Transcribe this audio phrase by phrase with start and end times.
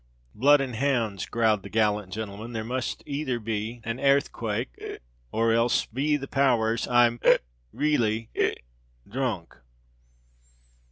[0.33, 6.17] "Blood and hounds!" growled the gallant gentleman; "there must either be an airthquake—hic—or else, be
[6.17, 6.87] the power rs!
[6.87, 9.57] I'm—hic—raly—hic—dhrunk!"